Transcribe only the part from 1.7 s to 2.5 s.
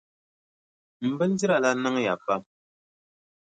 niŋya pam.